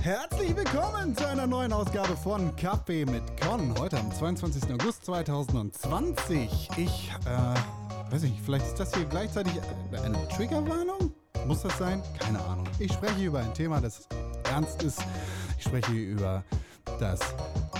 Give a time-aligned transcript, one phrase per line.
[0.00, 3.76] Herzlich willkommen zu einer neuen Ausgabe von Kaffee mit Con.
[3.76, 4.72] Heute am 22.
[4.74, 6.70] August 2020.
[6.76, 9.54] Ich, äh, weiß nicht, vielleicht ist das hier gleichzeitig
[9.90, 11.12] eine Triggerwarnung?
[11.48, 12.00] Muss das sein?
[12.20, 12.68] Keine Ahnung.
[12.78, 14.06] Ich spreche über ein Thema, das
[14.44, 15.02] ernst ist.
[15.58, 16.44] Ich spreche über
[17.00, 17.18] das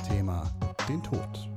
[0.08, 0.50] Thema
[0.88, 1.48] den Tod.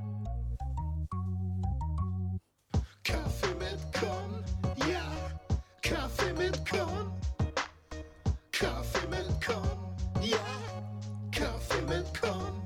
[8.61, 10.37] Kaffee mit Con, ja,
[11.31, 12.61] Kaffee mit Con.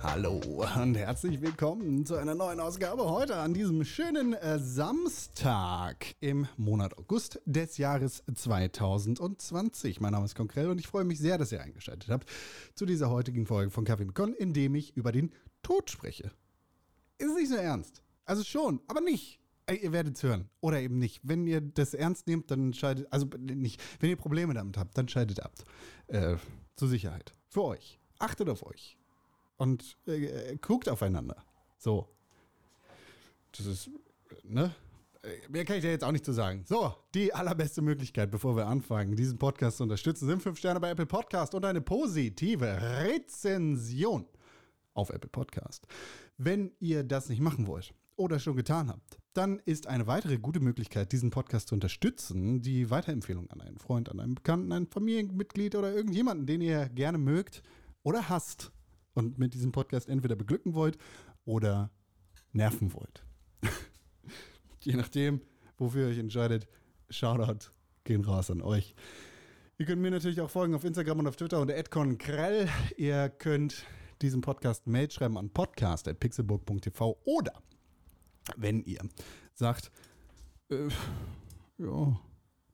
[0.00, 0.40] Hallo
[0.80, 6.96] und herzlich willkommen zu einer neuen Ausgabe heute an diesem schönen äh, Samstag im Monat
[6.98, 10.00] August des Jahres 2020.
[10.00, 12.30] Mein Name ist Konkrell und ich freue mich sehr, dass ihr eingeschaltet habt
[12.76, 15.32] zu dieser heutigen Folge von Kaffee mit Con, in dem ich über den
[15.64, 16.30] Tod spreche.
[17.18, 18.04] Ist nicht so ernst.
[18.24, 19.41] Also schon, aber nicht.
[19.66, 20.48] Äh, Ihr werdet es hören.
[20.60, 21.20] Oder eben nicht.
[21.22, 23.82] Wenn ihr das ernst nehmt, dann scheidet, also nicht.
[24.00, 25.52] Wenn ihr Probleme damit habt, dann scheidet ab.
[26.08, 26.36] Äh,
[26.76, 27.34] zur Sicherheit.
[27.48, 27.98] Für euch.
[28.18, 28.96] Achtet auf euch
[29.62, 31.44] und äh, guckt aufeinander.
[31.78, 32.08] So.
[33.56, 33.90] Das ist,
[34.42, 34.74] ne?
[35.22, 36.64] Äh, Mehr kann ich dir jetzt auch nicht zu sagen.
[36.66, 40.90] So, die allerbeste Möglichkeit, bevor wir anfangen, diesen Podcast zu unterstützen, sind fünf Sterne bei
[40.90, 44.26] Apple Podcast und eine positive Rezension
[44.94, 45.86] auf Apple Podcast.
[46.38, 50.60] Wenn ihr das nicht machen wollt oder schon getan habt, dann ist eine weitere gute
[50.60, 55.74] Möglichkeit, diesen Podcast zu unterstützen, die Weiterempfehlung an einen Freund, an einen Bekannten, ein Familienmitglied
[55.74, 57.62] oder irgendjemanden, den ihr gerne mögt
[58.02, 58.72] oder hasst
[59.14, 60.98] und mit diesem Podcast entweder beglücken wollt
[61.44, 61.90] oder
[62.52, 63.24] nerven wollt.
[64.80, 65.40] Je nachdem,
[65.78, 66.66] wofür ihr euch entscheidet,
[67.10, 67.70] Shoutout
[68.04, 68.94] gehen raus an euch.
[69.78, 72.68] Ihr könnt mir natürlich auch folgen auf Instagram und auf Twitter unter @conkrell.
[72.96, 73.84] Ihr könnt
[74.20, 77.54] diesem Podcast Mail schreiben an podcast.pixelburg.tv oder
[78.56, 79.00] wenn ihr
[79.54, 79.90] sagt,
[80.70, 80.88] äh,
[81.78, 82.20] ja,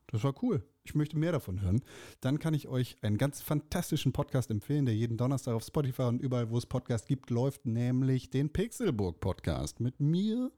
[0.08, 0.62] das war cool.
[0.84, 1.82] Ich möchte mehr davon hören.
[2.20, 6.22] Dann kann ich euch einen ganz fantastischen Podcast empfehlen, der jeden Donnerstag auf Spotify und
[6.22, 10.50] überall, wo es Podcasts gibt, läuft, nämlich den Pixelburg Podcast mit mir,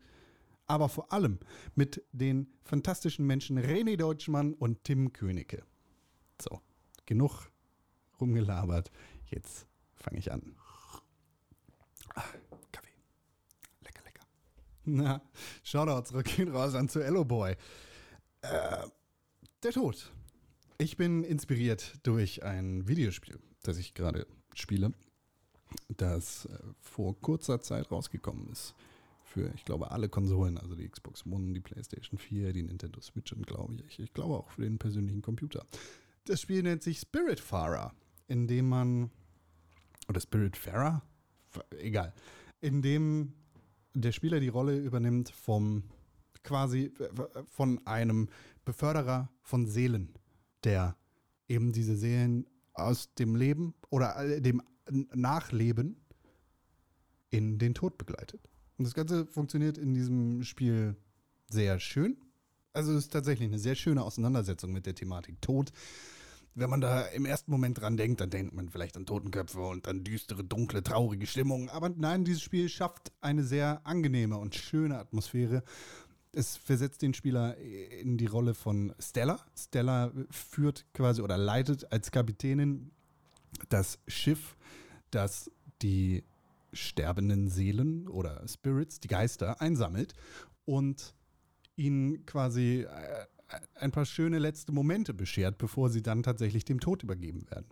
[0.66, 1.40] aber vor allem
[1.74, 5.64] mit den fantastischen Menschen René Deutschmann und Tim Königke.
[6.40, 6.60] So,
[7.06, 7.50] genug
[8.20, 8.92] rumgelabert.
[9.26, 10.54] Jetzt fange ich an.
[12.14, 12.22] Ah.
[14.96, 15.22] Na,
[15.62, 17.56] Shoutouts gehen raus an zu Ello Boy.
[18.42, 18.86] Äh,
[19.62, 20.10] der Tod.
[20.78, 24.92] Ich bin inspiriert durch ein Videospiel, das ich gerade spiele,
[25.88, 28.74] das äh, vor kurzer Zeit rausgekommen ist.
[29.22, 33.32] Für, ich glaube, alle Konsolen, also die Xbox One, die PlayStation 4, die Nintendo Switch
[33.32, 35.64] und glaube ich, ich glaube auch für den persönlichen Computer.
[36.24, 37.94] Das Spiel nennt sich Spiritfarer,
[38.26, 39.10] in dem man,
[40.08, 41.02] oder Spiritfarer?
[41.78, 42.12] Egal.
[42.60, 43.34] In dem
[43.94, 45.84] der Spieler die Rolle übernimmt vom
[46.42, 46.92] quasi
[47.48, 48.28] von einem
[48.64, 50.14] Beförderer von Seelen,
[50.64, 50.96] der
[51.48, 55.96] eben diese Seelen aus dem Leben oder dem Nachleben
[57.30, 58.40] in den Tod begleitet.
[58.78, 60.96] Und das Ganze funktioniert in diesem Spiel
[61.50, 62.16] sehr schön.
[62.72, 65.72] Also es ist tatsächlich eine sehr schöne Auseinandersetzung mit der Thematik Tod.
[66.54, 69.86] Wenn man da im ersten Moment dran denkt, dann denkt man vielleicht an Totenköpfe und
[69.86, 71.70] an düstere, dunkle, traurige Stimmung.
[71.70, 75.62] Aber nein, dieses Spiel schafft eine sehr angenehme und schöne Atmosphäre.
[76.32, 79.40] Es versetzt den Spieler in die Rolle von Stella.
[79.56, 82.90] Stella führt quasi oder leitet als Kapitänin
[83.68, 84.56] das Schiff,
[85.10, 85.50] das
[85.82, 86.24] die
[86.72, 90.14] sterbenden Seelen oder Spirits, die Geister, einsammelt
[90.64, 91.14] und
[91.76, 93.26] ihnen quasi äh,
[93.74, 97.66] ein paar schöne letzte Momente beschert, bevor sie dann tatsächlich dem Tod übergeben werden.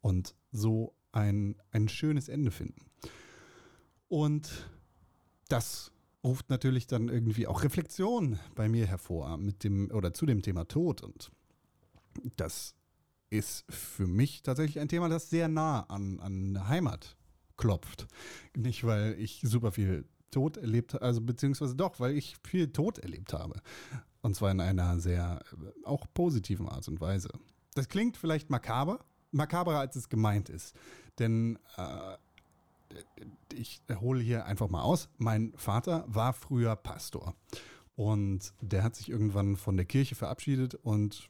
[0.00, 2.86] Und so ein, ein schönes Ende finden.
[4.08, 4.70] Und
[5.48, 5.92] das
[6.24, 10.66] ruft natürlich dann irgendwie auch Reflexion bei mir hervor mit dem oder zu dem Thema
[10.66, 11.02] Tod.
[11.02, 11.30] Und
[12.36, 12.74] das
[13.30, 17.16] ist für mich tatsächlich ein Thema, das sehr nah an, an Heimat
[17.56, 18.06] klopft.
[18.56, 22.98] Nicht, weil ich super viel Tod erlebt habe, also beziehungsweise doch, weil ich viel Tod
[22.98, 23.60] erlebt habe.
[24.22, 25.42] Und zwar in einer sehr
[25.84, 27.28] auch positiven Art und Weise.
[27.74, 30.74] Das klingt vielleicht makaber, makaberer als es gemeint ist.
[31.18, 32.16] Denn äh,
[33.54, 35.08] ich hole hier einfach mal aus.
[35.18, 37.34] Mein Vater war früher Pastor.
[37.94, 41.28] Und der hat sich irgendwann von der Kirche verabschiedet und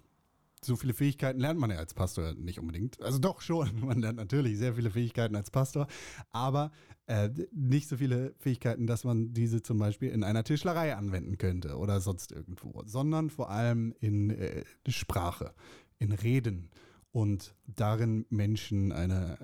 [0.65, 3.03] so viele Fähigkeiten lernt man ja als Pastor nicht unbedingt.
[3.03, 5.89] Also doch schon, man lernt natürlich sehr viele Fähigkeiten als Pastor,
[6.31, 6.71] aber
[7.13, 11.77] äh, nicht so viele Fähigkeiten, dass man diese zum Beispiel in einer Tischlerei anwenden könnte
[11.77, 15.53] oder sonst irgendwo, sondern vor allem in äh, Sprache,
[15.99, 16.71] in Reden
[17.11, 19.37] und darin Menschen eine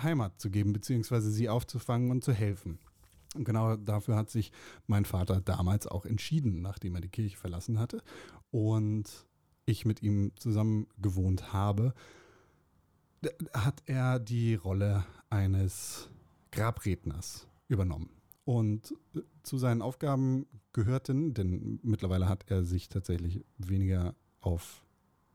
[0.00, 2.78] Heimat zu geben, beziehungsweise sie aufzufangen und zu helfen.
[3.34, 4.52] Und genau dafür hat sich
[4.86, 8.02] mein Vater damals auch entschieden, nachdem er die Kirche verlassen hatte
[8.52, 9.26] und
[9.66, 11.92] ich mit ihm zusammen gewohnt habe,
[13.52, 16.08] hat er die Rolle eines
[16.52, 18.10] Grabredners übernommen.
[18.44, 24.84] Und äh, zu seinen Aufgaben gehörten, denn mittlerweile hat er sich tatsächlich weniger auf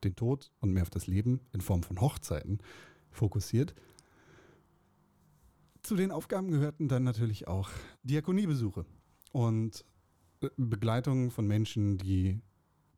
[0.03, 2.59] den Tod und mehr auf das Leben in Form von Hochzeiten
[3.11, 3.73] fokussiert.
[5.81, 7.69] Zu den Aufgaben gehörten dann natürlich auch
[8.03, 8.85] Diakoniebesuche
[9.31, 9.85] und
[10.41, 12.41] äh, Begleitung von Menschen, die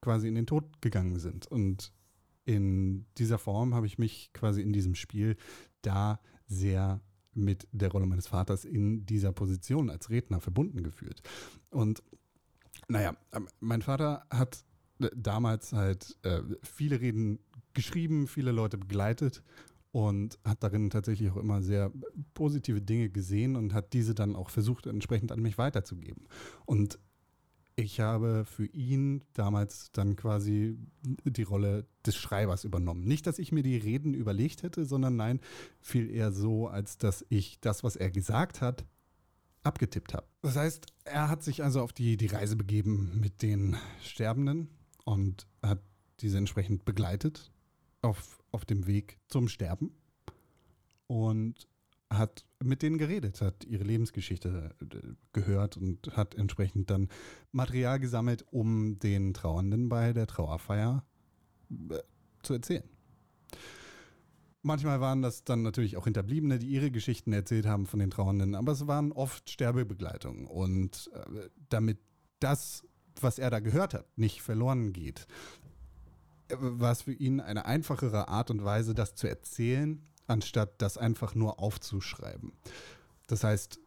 [0.02, 1.48] quasi in den Tod gegangen sind.
[1.48, 1.92] Und
[2.46, 5.36] in dieser Form habe ich mich quasi in diesem Spiel
[5.82, 7.02] da sehr
[7.38, 11.22] mit der Rolle meines Vaters in dieser Position als Redner verbunden gefühlt.
[11.70, 12.04] Und
[12.88, 14.64] naja, ähm, mein Vater hat
[15.00, 17.40] äh, damals halt äh, viele Reden
[17.74, 19.44] geschrieben, viele Leute begleitet
[19.92, 21.92] und hat darin tatsächlich auch immer sehr
[22.34, 26.28] positive Dinge gesehen und hat diese dann auch versucht, entsprechend an mich weiterzugeben.
[26.66, 27.00] Und
[27.80, 33.06] ich habe für ihn damals dann quasi die Rolle des Schreibers übernommen.
[33.06, 35.40] Nicht, dass ich mir die Reden überlegt hätte, sondern nein,
[35.80, 38.84] viel eher so, als dass ich das, was er gesagt hat,
[39.62, 40.26] abgetippt habe.
[40.42, 44.70] Das heißt, er hat sich also auf die, die Reise begeben mit den Sterbenden
[45.06, 45.80] und hat
[46.22, 47.52] diese entsprechend begleitet
[48.02, 49.92] auf, auf dem Weg zum Sterben.
[51.06, 51.68] Und
[52.10, 55.00] hat mit denen geredet, hat ihre Lebensgeschichte äh,
[55.34, 57.10] gehört und hat entsprechend dann
[57.52, 61.04] Material gesammelt, um den Trauernden bei der Trauerfeier
[61.90, 62.00] äh,
[62.44, 62.84] zu erzählen.
[64.64, 68.56] Manchmal waren das dann natürlich auch Hinterbliebene, die ihre Geschichten erzählt haben von den Trauernden,
[68.56, 70.46] aber es waren oft Sterbebegleitungen.
[70.46, 72.00] Und äh, damit
[72.40, 72.84] das,
[73.20, 75.28] was er da gehört hat, nicht verloren geht,
[76.50, 81.36] war es für ihn eine einfachere Art und Weise, das zu erzählen, anstatt das einfach
[81.36, 82.54] nur aufzuschreiben.
[83.28, 83.80] Das heißt,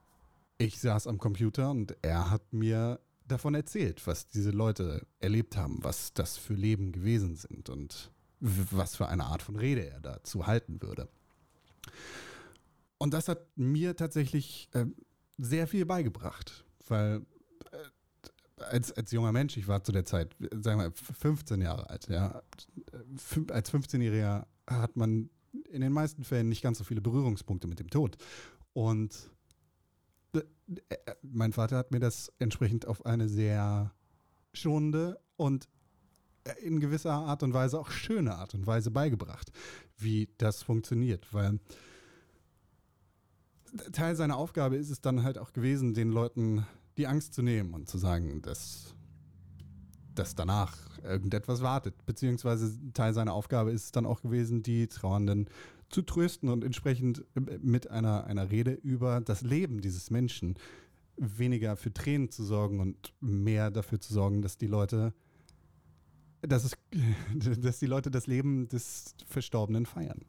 [0.59, 5.83] ich saß am Computer und er hat mir davon erzählt, was diese Leute erlebt haben,
[5.83, 8.11] was das für Leben gewesen sind und
[8.41, 11.09] was für eine Art von Rede er dazu halten würde.
[12.99, 14.87] Und das hat mir tatsächlich äh,
[15.39, 17.25] sehr viel beigebracht, weil
[17.73, 22.09] äh, als, als junger Mensch, ich war zu der Zeit, sagen wir 15 Jahre alt,
[22.09, 22.43] ja,
[23.51, 25.31] als 15-Jähriger hat man
[25.71, 28.17] in den meisten Fällen nicht ganz so viele Berührungspunkte mit dem Tod.
[28.73, 29.31] Und
[30.35, 30.41] äh,
[30.89, 33.93] äh, mein Vater hat mir das entsprechend auf eine sehr
[34.53, 35.69] schonende und
[36.45, 39.51] äh, in gewisser Art und Weise auch schöne Art und Weise beigebracht,
[39.99, 41.59] wie das funktioniert, weil
[43.93, 46.67] Teil seiner Aufgabe ist es dann halt auch gewesen, den Leuten
[46.97, 48.95] die Angst zu nehmen und zu sagen, dass
[50.15, 51.95] dass danach irgendetwas wartet.
[52.07, 55.49] Beziehungsweise Teil seiner Aufgabe ist es dann auch gewesen, die Trauernden
[55.91, 60.55] zu trösten und entsprechend äh, mit einer, einer Rede über das Leben dieses Menschen
[61.17, 65.13] weniger für Tränen zu sorgen und mehr dafür zu sorgen, dass die Leute,
[66.41, 66.77] dass, es,
[67.61, 70.25] dass die Leute das Leben des Verstorbenen feiern.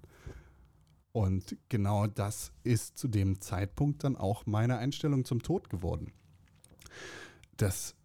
[1.13, 6.13] Und genau das ist zu dem Zeitpunkt dann auch meine Einstellung zum Tod geworden.
[7.57, 7.95] Das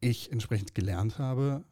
[0.00, 1.64] ich entsprechend gelernt habe,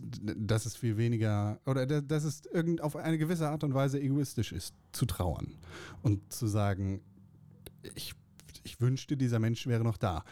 [0.00, 4.52] dass es viel weniger oder dass es irgend auf eine gewisse Art und Weise egoistisch
[4.52, 5.58] ist, zu trauern
[6.02, 7.00] und zu sagen,
[7.94, 8.14] ich,
[8.64, 10.24] ich wünschte, dieser Mensch wäre noch da.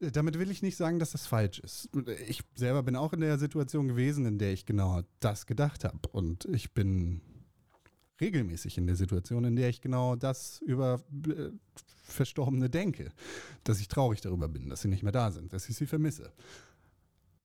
[0.00, 1.88] Damit will ich nicht sagen, dass das falsch ist.
[2.26, 6.08] Ich selber bin auch in der Situation gewesen, in der ich genau das gedacht habe.
[6.10, 7.20] Und ich bin
[8.20, 11.50] regelmäßig in der Situation, in der ich genau das über äh,
[12.04, 13.12] Verstorbene denke.
[13.62, 16.32] Dass ich traurig darüber bin, dass sie nicht mehr da sind, dass ich sie vermisse.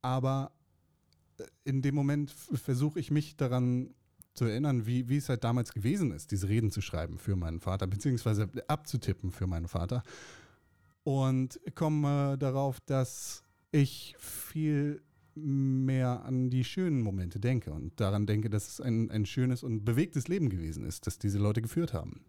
[0.01, 0.51] Aber
[1.63, 3.93] in dem Moment versuche ich mich daran
[4.33, 7.59] zu erinnern, wie, wie es halt damals gewesen ist, diese Reden zu schreiben für meinen
[7.59, 10.03] Vater, beziehungsweise abzutippen für meinen Vater.
[11.03, 15.01] Und komme darauf, dass ich viel
[15.35, 19.85] mehr an die schönen Momente denke und daran denke, dass es ein, ein schönes und
[19.85, 22.21] bewegtes Leben gewesen ist, das diese Leute geführt haben.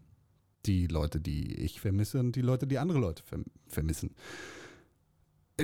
[0.66, 3.22] Die Leute, die ich vermisse und die Leute, die andere Leute
[3.66, 4.14] vermissen.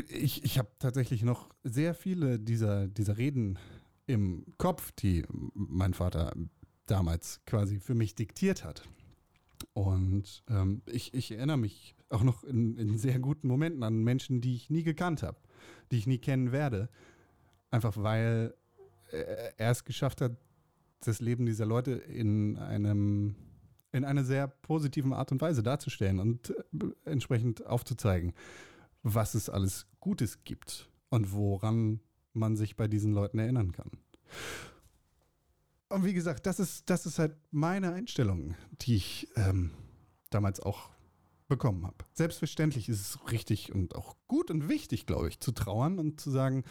[0.08, 3.58] Ich, ich habe tatsächlich noch sehr viele dieser, dieser Reden
[4.06, 5.24] im Kopf, die
[5.54, 6.32] mein Vater
[6.86, 8.88] damals quasi für mich diktiert hat.
[9.72, 14.40] Und ähm, ich, ich erinnere mich auch noch in, in sehr guten Momenten an Menschen,
[14.40, 15.38] die ich nie gekannt habe,
[15.90, 16.88] die ich nie kennen werde,
[17.74, 18.54] Einfach weil
[19.10, 20.36] er es geschafft hat,
[21.04, 23.34] das Leben dieser Leute in einem
[23.90, 26.54] in einer sehr positiven Art und Weise darzustellen und äh,
[27.04, 28.32] entsprechend aufzuzeigen,
[29.04, 32.00] was es alles Gutes gibt und woran
[32.32, 33.90] man sich bei diesen Leuten erinnern kann.
[35.90, 39.70] Und wie gesagt, das ist, das ist halt meine Einstellung, die ich ähm,
[40.30, 40.90] damals auch
[41.46, 41.99] bekommen habe.
[42.14, 46.30] Selbstverständlich ist es richtig und auch gut und wichtig, glaube ich, zu trauern und zu
[46.30, 46.64] sagen,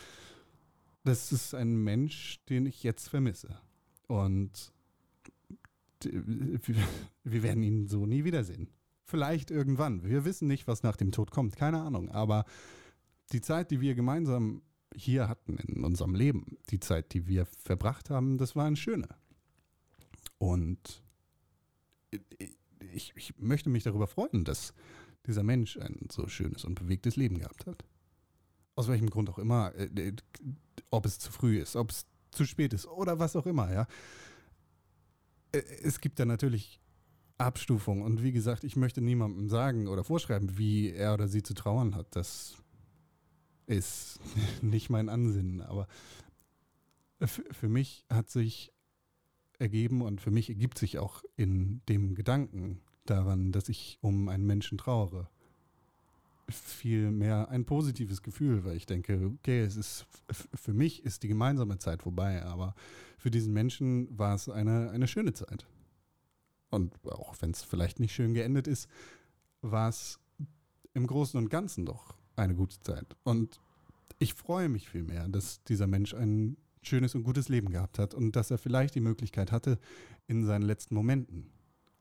[1.04, 3.60] das ist ein Mensch, den ich jetzt vermisse.
[4.08, 4.74] Und
[6.02, 8.68] wir werden ihn so nie wiedersehen.
[9.06, 10.04] Vielleicht irgendwann.
[10.04, 11.56] Wir wissen nicht, was nach dem Tod kommt.
[11.56, 12.10] Keine Ahnung.
[12.10, 12.46] Aber
[13.32, 14.62] die Zeit, die wir gemeinsam
[14.96, 19.10] hier hatten in unserem Leben, die Zeit, die wir verbracht haben, das war eine schöne.
[20.38, 21.04] Und
[22.94, 24.74] ich, ich möchte mich darüber freuen, dass
[25.26, 27.84] dieser Mensch ein so schönes und bewegtes Leben gehabt hat.
[28.76, 30.14] Aus welchem Grund auch immer, äh,
[30.90, 33.88] ob es zu früh ist, ob es zu spät ist oder was auch immer, ja.
[35.52, 36.80] Äh, es gibt da natürlich
[37.38, 41.54] Abstufungen und wie gesagt, ich möchte niemandem sagen oder vorschreiben, wie er oder sie zu
[41.54, 42.08] trauern hat.
[42.16, 42.56] Das
[43.66, 44.20] ist
[44.62, 45.88] nicht mein Ansinnen, aber
[47.26, 48.74] für mich hat sich
[49.60, 54.46] ergeben und für mich ergibt sich auch in dem Gedanken daran, dass ich um einen
[54.46, 55.30] Menschen trauere,
[56.50, 60.06] viel mehr ein positives Gefühl, weil ich denke, okay, es ist
[60.54, 62.76] für mich ist die gemeinsame Zeit vorbei, aber
[63.18, 65.66] für diesen Menschen war es eine, eine schöne Zeit.
[66.74, 68.88] Und auch wenn es vielleicht nicht schön geendet ist,
[69.62, 70.20] war es
[70.96, 73.16] im Großen und Ganzen doch eine gute Zeit.
[73.22, 73.62] Und
[74.18, 78.36] ich freue mich vielmehr, dass dieser Mensch ein schönes und gutes Leben gehabt hat und
[78.36, 79.78] dass er vielleicht die Möglichkeit hatte,
[80.26, 81.52] in seinen letzten Momenten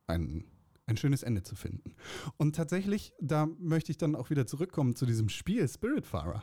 [0.07, 0.47] ein,
[0.87, 1.95] ein schönes Ende zu finden.
[2.38, 6.43] Und tatsächlich, da möchte ich dann auch wieder zurückkommen zu diesem Spiel Spiritfarer.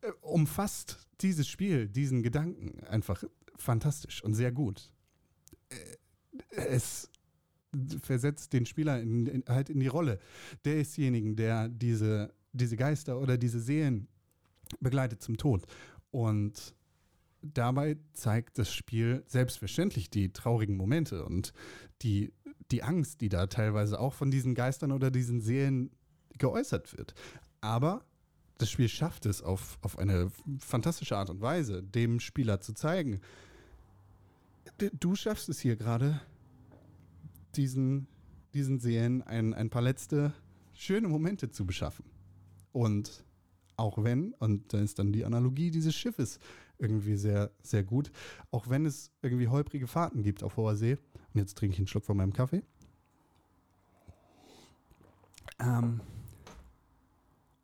[0.00, 3.24] Äh, umfasst dieses Spiel, diesen Gedanken einfach
[3.56, 4.90] fantastisch und sehr gut.
[5.68, 5.76] Äh,
[6.50, 7.10] es
[8.02, 10.18] versetzt den Spieler in, in, halt in die Rolle
[10.64, 14.08] desjenigen, der diese, diese Geister oder diese Seelen
[14.80, 15.66] begleitet zum Tod.
[16.10, 16.74] Und
[17.42, 21.52] dabei zeigt das Spiel selbstverständlich die traurigen Momente und
[22.02, 22.32] die,
[22.70, 25.90] die Angst, die da teilweise auch von diesen Geistern oder diesen Seelen
[26.38, 27.14] geäußert wird.
[27.60, 28.04] Aber
[28.58, 33.20] das Spiel schafft es auf, auf eine fantastische Art und Weise, dem Spieler zu zeigen,
[34.98, 36.20] du schaffst es hier gerade,
[37.56, 38.06] diesen,
[38.54, 40.32] diesen Seelen ein, ein paar letzte
[40.72, 42.04] schöne Momente zu beschaffen.
[42.72, 43.24] Und
[43.76, 46.38] auch wenn, und da ist dann die Analogie dieses Schiffes
[46.78, 48.10] irgendwie sehr, sehr gut,
[48.50, 50.92] auch wenn es irgendwie holprige Fahrten gibt auf hoher See,
[51.34, 52.62] und jetzt trinke ich einen Schluck von meinem Kaffee,
[55.60, 56.00] ähm,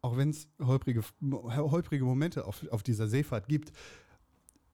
[0.00, 3.72] auch wenn es holprige, holprige Momente auf, auf dieser Seefahrt gibt,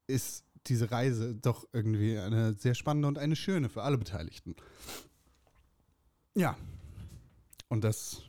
[0.06, 4.54] ist diese Reise doch irgendwie eine sehr spannende und eine schöne für alle Beteiligten.
[6.34, 6.56] Ja.
[7.68, 8.22] Und das,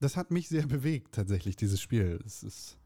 [0.00, 2.20] das hat mich sehr bewegt, tatsächlich, dieses Spiel.
[2.24, 2.78] Es ist,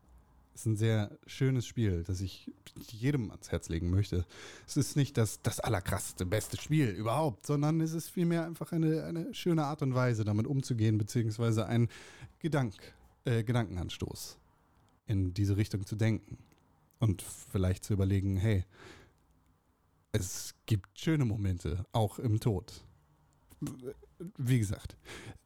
[0.54, 2.50] ist ein sehr schönes Spiel, das ich
[2.90, 4.26] jedem ans Herz legen möchte.
[4.66, 9.04] Es ist nicht das, das allerkrasseste, beste Spiel überhaupt, sondern es ist vielmehr einfach eine,
[9.04, 11.88] eine schöne Art und Weise, damit umzugehen, beziehungsweise ein
[12.38, 12.74] Gedank,
[13.24, 14.38] äh, Gedankenanstoß
[15.06, 16.38] in diese Richtung zu denken
[17.02, 18.64] und vielleicht zu überlegen, hey,
[20.12, 22.84] es gibt schöne Momente, auch im Tod.
[24.38, 24.96] Wie gesagt,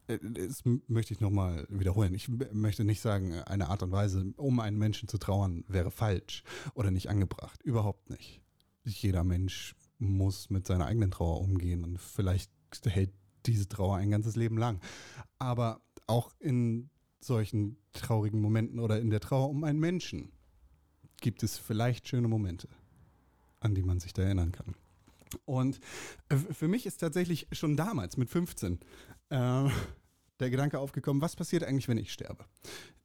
[0.05, 2.13] das möchte ich nochmal wiederholen.
[2.13, 6.43] Ich möchte nicht sagen, eine Art und Weise, um einen Menschen zu trauern, wäre falsch
[6.75, 7.63] oder nicht angebracht.
[7.63, 8.39] Überhaupt nicht.
[8.83, 12.51] Jeder Mensch muss mit seiner eigenen Trauer umgehen und vielleicht
[12.85, 13.13] hält
[13.47, 14.79] diese Trauer ein ganzes Leben lang.
[15.39, 20.36] Aber auch in solchen traurigen Momenten oder in der Trauer um einen Menschen
[21.21, 22.67] gibt es vielleicht schöne Momente,
[23.59, 24.75] an die man sich da erinnern kann.
[25.45, 25.79] Und
[26.29, 28.79] äh, für mich ist tatsächlich schon damals mit 15
[29.29, 29.69] äh,
[30.39, 32.45] der Gedanke aufgekommen, was passiert eigentlich, wenn ich sterbe?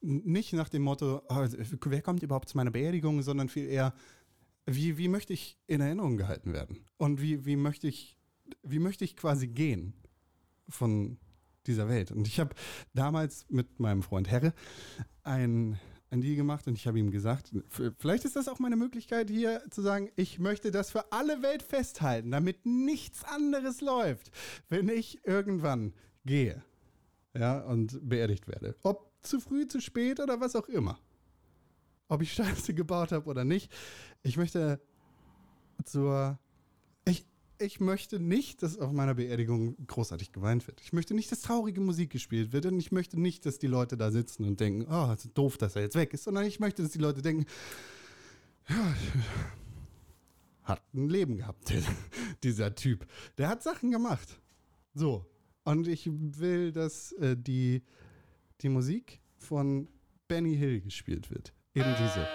[0.00, 1.46] Nicht nach dem Motto, oh,
[1.86, 3.94] wer kommt überhaupt zu meiner Beerdigung, sondern viel eher,
[4.66, 6.84] wie, wie möchte ich in Erinnerung gehalten werden?
[6.98, 8.18] Und wie, wie, möchte ich,
[8.62, 9.94] wie möchte ich quasi gehen
[10.68, 11.18] von
[11.66, 12.12] dieser Welt?
[12.12, 12.54] Und ich habe
[12.94, 14.52] damals mit meinem Freund Herre
[15.22, 15.78] ein
[16.12, 17.50] ein Deal gemacht und ich habe ihm gesagt,
[17.98, 21.62] vielleicht ist das auch meine Möglichkeit hier zu sagen, ich möchte das für alle Welt
[21.62, 24.30] festhalten, damit nichts anderes läuft,
[24.68, 25.94] wenn ich irgendwann
[26.26, 26.62] gehe.
[27.34, 28.76] Ja, und beerdigt werde.
[28.82, 30.98] Ob zu früh, zu spät oder was auch immer.
[32.08, 33.72] Ob ich Scheiße gebaut habe oder nicht.
[34.22, 34.80] Ich möchte
[35.84, 36.38] zur
[37.62, 40.80] ich möchte nicht, dass auf meiner Beerdigung großartig geweint wird.
[40.82, 43.96] Ich möchte nicht, dass traurige Musik gespielt wird und ich möchte nicht, dass die Leute
[43.96, 46.82] da sitzen und denken, oh, ist doof, dass er jetzt weg ist, sondern ich möchte,
[46.82, 47.46] dass die Leute denken,
[48.68, 48.94] ja,
[50.64, 51.72] hat ein Leben gehabt,
[52.42, 53.06] dieser Typ.
[53.38, 54.40] Der hat Sachen gemacht.
[54.94, 55.26] So.
[55.64, 57.82] Und ich will, dass äh, die,
[58.60, 59.88] die Musik von
[60.28, 61.52] Benny Hill gespielt wird.
[61.74, 62.26] Eben diese.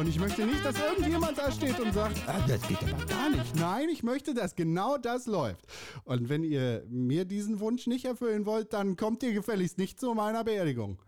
[0.00, 3.28] Und ich möchte nicht, dass irgendjemand da steht und sagt, ah, das geht aber gar
[3.28, 3.54] nicht.
[3.56, 5.66] Nein, ich möchte, dass genau das läuft.
[6.04, 10.14] Und wenn ihr mir diesen Wunsch nicht erfüllen wollt, dann kommt ihr gefälligst nicht zu
[10.14, 10.98] meiner Beerdigung.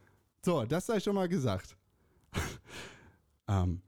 [0.44, 1.74] So, das sei schon mal gesagt.
[3.48, 3.80] ähm,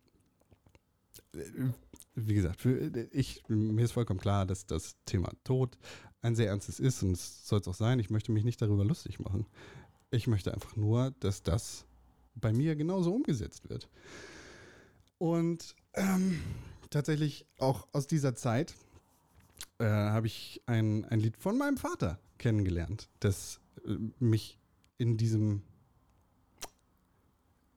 [2.15, 5.77] wie gesagt, für, ich, mir ist vollkommen klar, dass das Thema Tod
[6.23, 7.99] ein sehr ernstes ist und es soll es auch sein.
[7.99, 9.45] Ich möchte mich nicht darüber lustig machen.
[10.11, 11.85] Ich möchte einfach nur, dass das
[12.37, 13.91] bei mir genauso umgesetzt wird.
[15.25, 16.39] Und ähm,
[16.91, 18.75] tatsächlich auch aus dieser Zeit
[19.79, 24.59] äh, habe ich ein, ein Lied von meinem Vater kennengelernt, das äh, mich
[24.99, 25.63] in diesem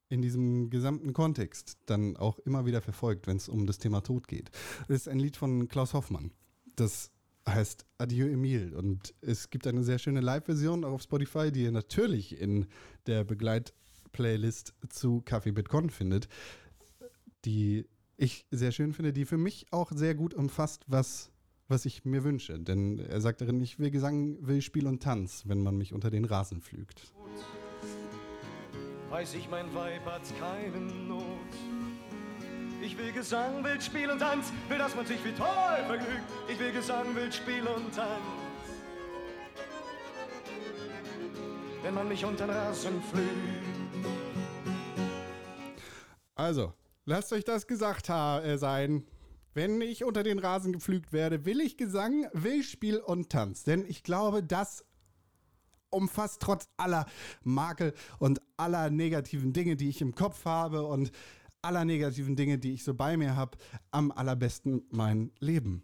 [0.09, 4.27] in diesem gesamten Kontext dann auch immer wieder verfolgt, wenn es um das Thema Tod
[4.27, 4.51] geht.
[4.89, 6.31] Das ist ein Lied von Klaus Hoffmann.
[6.75, 7.11] Das
[7.47, 12.41] heißt Adieu Emil und es gibt eine sehr schöne Live-Version auf Spotify, die ihr natürlich
[12.41, 12.65] in
[13.05, 16.27] der Begleit-Playlist zu Kaffee Bitcoin findet,
[17.45, 21.31] die ich sehr schön finde, die für mich auch sehr gut umfasst, was
[21.69, 22.57] was ich mir wünsche.
[22.59, 26.09] Denn er sagt darin, ich will Gesang, will Spiel und Tanz, wenn man mich unter
[26.09, 27.11] den Rasen pflügt
[29.09, 31.25] weiß ich, mein Weib hat keinen Not.
[32.81, 35.47] Ich will Gesang, will Spiel und Tanz, will, dass man sich wie toll
[35.87, 36.23] vergnügt.
[36.47, 38.21] Ich will Gesang, will Spiel und Tanz.
[41.81, 43.27] Wenn man mich unter den Rasen pflügt.
[46.35, 46.73] Also,
[47.07, 49.03] lasst euch das gesagt äh, sein.
[49.55, 53.63] Wenn ich unter den Rasen gepflügt werde, will ich Gesang, will Spiel und Tanz.
[53.63, 54.85] Denn ich glaube, das
[55.89, 57.07] umfasst trotz aller
[57.43, 61.11] Makel und aller negativen Dinge, die ich im Kopf habe und
[61.63, 63.57] aller negativen Dinge, die ich so bei mir habe,
[63.89, 65.81] am allerbesten mein Leben.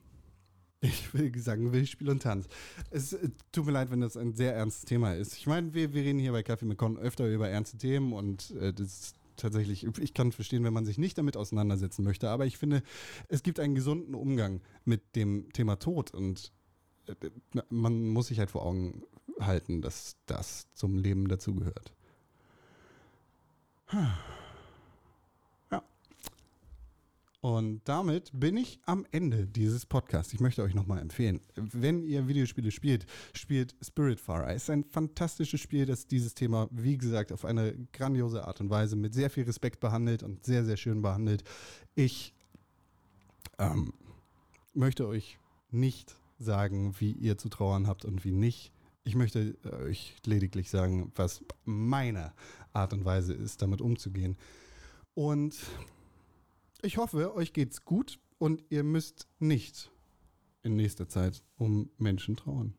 [0.82, 2.46] Ich will sagen, will Spiel und Tanz.
[2.92, 5.38] Es äh, tut mir leid, wenn das ein sehr ernstes Thema ist.
[5.38, 8.52] Ich meine, wir, wir reden hier bei Kaffee mit Con öfter über ernste Themen und
[8.60, 12.46] äh, das ist tatsächlich, ich kann verstehen, wenn man sich nicht damit auseinandersetzen möchte, aber
[12.46, 12.84] ich finde,
[13.28, 16.52] es gibt einen gesunden Umgang mit dem Thema Tod und
[17.08, 17.16] äh,
[17.70, 19.04] man muss sich halt vor Augen
[19.40, 21.94] halten, dass das zum Leben dazugehört.
[23.92, 24.18] Ja.
[27.44, 30.32] Und damit bin ich am Ende dieses Podcasts.
[30.32, 34.54] Ich möchte euch nochmal empfehlen, wenn ihr Videospiele spielt, spielt Spiritfarer.
[34.54, 38.70] Es ist ein fantastisches Spiel, das dieses Thema, wie gesagt, auf eine grandiose Art und
[38.70, 41.44] Weise mit sehr viel Respekt behandelt und sehr, sehr schön behandelt.
[41.96, 42.34] Ich
[43.60, 43.94] ähm,
[44.74, 45.38] möchte euch
[45.70, 48.72] nicht sagen, wie ihr zu trauern habt und wie nicht.
[49.04, 52.32] Ich möchte äh, euch lediglich sagen, was meine
[52.72, 54.38] Art und Weise ist, damit umzugehen.
[55.14, 55.58] Und
[56.84, 59.90] ich hoffe, euch geht's gut und ihr müsst nicht
[60.64, 62.74] in nächster Zeit um Menschen trauern.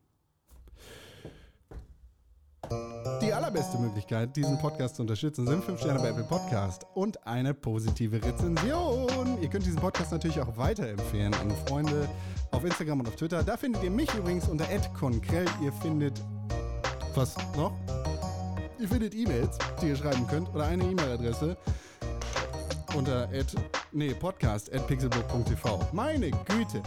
[3.20, 7.52] Die allerbeste Möglichkeit, diesen Podcast zu unterstützen, sind 5 Sterne bei Apple Podcast und eine
[7.52, 9.42] positive Rezension.
[9.42, 12.08] Ihr könnt diesen Podcast natürlich auch weiterempfehlen an Freunde
[12.52, 13.42] auf Instagram und auf Twitter.
[13.42, 14.66] Da findet ihr mich übrigens unter
[14.98, 15.46] @konkrell.
[15.62, 16.22] Ihr findet
[17.14, 17.72] was noch?
[18.78, 21.56] Ihr findet E-Mails, die ihr schreiben könnt oder eine E-Mail-Adresse
[22.96, 23.30] unter
[23.94, 25.88] nee, podcast at pixelbook.tv.
[25.92, 26.82] Meine Güte!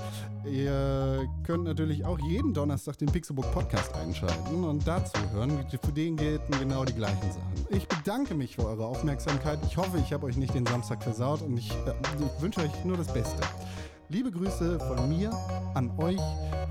[0.46, 5.66] Ihr könnt natürlich auch jeden Donnerstag den Pixelbook Podcast einschalten und dazu hören.
[5.70, 7.68] Für den gelten genau die gleichen Sachen.
[7.70, 9.60] Ich bedanke mich für eure Aufmerksamkeit.
[9.66, 12.86] Ich hoffe, ich habe euch nicht den Samstag versaut und ich, äh, ich wünsche euch
[12.86, 13.42] nur das Beste.
[14.10, 15.32] Liebe Grüße von mir
[15.74, 16.20] an euch.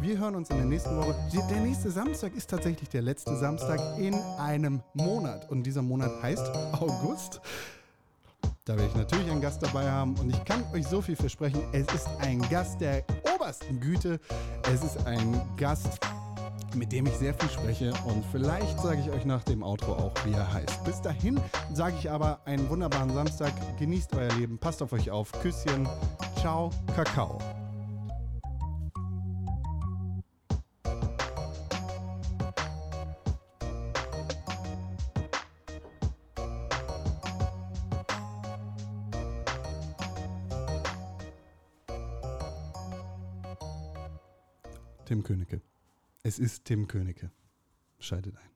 [0.01, 1.15] Wir hören uns in der nächsten Woche.
[1.51, 5.51] Der nächste Samstag ist tatsächlich der letzte Samstag in einem Monat.
[5.51, 6.47] Und dieser Monat heißt
[6.81, 7.41] August.
[8.67, 11.63] Da werde ich natürlich einen Gast dabei haben und ich kann euch so viel versprechen.
[11.71, 14.19] Es ist ein Gast der obersten Güte.
[14.73, 16.01] Es ist ein Gast,
[16.75, 20.13] mit dem ich sehr viel spreche und vielleicht sage ich euch nach dem Outro auch,
[20.25, 20.83] wie er heißt.
[20.83, 21.41] Bis dahin
[21.75, 23.53] sage ich aber einen wunderbaren Samstag.
[23.79, 25.31] Genießt euer Leben, passt auf euch auf.
[25.31, 25.89] Küsschen.
[26.41, 27.39] Ciao, Kakao.
[45.07, 45.63] Tim Königke.
[46.25, 47.31] Es ist Tim Königke.
[48.01, 48.56] Schaltet ein.